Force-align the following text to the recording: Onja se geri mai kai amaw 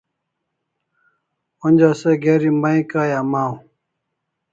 Onja 1.65 1.89
se 1.99 2.11
geri 2.23 2.51
mai 2.61 2.79
kai 2.91 3.11
amaw 3.21 3.53